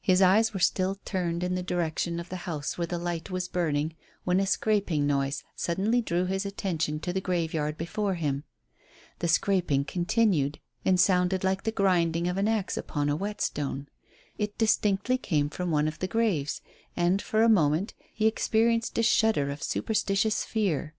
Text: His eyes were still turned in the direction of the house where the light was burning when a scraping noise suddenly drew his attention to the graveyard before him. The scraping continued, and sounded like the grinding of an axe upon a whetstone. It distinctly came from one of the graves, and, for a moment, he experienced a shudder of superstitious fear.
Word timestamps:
His 0.00 0.20
eyes 0.20 0.52
were 0.52 0.58
still 0.58 0.96
turned 1.04 1.44
in 1.44 1.54
the 1.54 1.62
direction 1.62 2.18
of 2.18 2.30
the 2.30 2.50
house 2.50 2.76
where 2.76 2.88
the 2.88 2.98
light 2.98 3.30
was 3.30 3.46
burning 3.46 3.94
when 4.24 4.40
a 4.40 4.44
scraping 4.48 5.06
noise 5.06 5.44
suddenly 5.54 6.00
drew 6.02 6.24
his 6.24 6.44
attention 6.44 6.98
to 6.98 7.12
the 7.12 7.20
graveyard 7.20 7.78
before 7.78 8.14
him. 8.14 8.42
The 9.20 9.28
scraping 9.28 9.84
continued, 9.84 10.58
and 10.84 10.98
sounded 10.98 11.44
like 11.44 11.62
the 11.62 11.70
grinding 11.70 12.26
of 12.26 12.38
an 12.38 12.48
axe 12.48 12.76
upon 12.76 13.08
a 13.08 13.14
whetstone. 13.14 13.86
It 14.36 14.58
distinctly 14.58 15.16
came 15.16 15.48
from 15.48 15.70
one 15.70 15.86
of 15.86 16.00
the 16.00 16.08
graves, 16.08 16.60
and, 16.96 17.22
for 17.22 17.44
a 17.44 17.48
moment, 17.48 17.94
he 18.12 18.26
experienced 18.26 18.98
a 18.98 19.04
shudder 19.04 19.48
of 19.48 19.62
superstitious 19.62 20.42
fear. 20.42 20.96